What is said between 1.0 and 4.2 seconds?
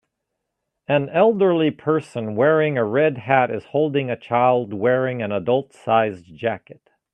elderly person wearing a red hat is holding a